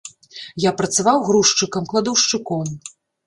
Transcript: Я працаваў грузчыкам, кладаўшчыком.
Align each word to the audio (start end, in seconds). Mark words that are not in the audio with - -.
Я 0.63 0.71
працаваў 0.79 1.21
грузчыкам, 1.27 1.83
кладаўшчыком. 1.93 2.65